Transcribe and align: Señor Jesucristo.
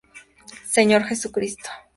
Señor 0.67 1.03
Jesucristo. 1.05 1.69